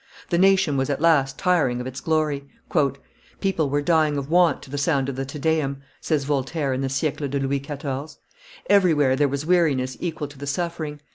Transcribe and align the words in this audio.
The 0.31 0.39
nation 0.39 0.77
was 0.77 0.89
at 0.89 0.99
last 0.99 1.37
tiring 1.37 1.79
of 1.79 1.85
its 1.85 2.01
glory. 2.01 2.49
"People 3.39 3.69
were 3.69 3.83
dying 3.83 4.17
of 4.17 4.31
want 4.31 4.63
to 4.63 4.71
the 4.71 4.79
sound 4.79 5.09
of 5.09 5.15
the 5.15 5.25
Te 5.25 5.37
Deum," 5.37 5.83
says 5.99 6.23
Voltaire 6.23 6.73
in 6.73 6.81
the 6.81 6.89
Siecle 6.89 7.27
de 7.29 7.39
Louis 7.39 7.59
XIV.; 7.59 8.17
everywhere 8.67 9.15
there 9.15 9.27
was 9.27 9.45
weariness 9.45 9.97
equal 9.99 10.27
to 10.29 10.39
the 10.39 10.47
suffering. 10.47 11.01